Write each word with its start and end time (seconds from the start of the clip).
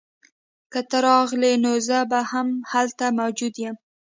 که 0.71 0.79
ته 0.89 0.97
راغلې 1.09 1.53
نو 1.63 1.71
زه 1.87 1.99
به 2.11 2.19
هم 2.31 2.47
هلته 2.71 3.05
موجود 3.19 3.53
یم 3.63 3.75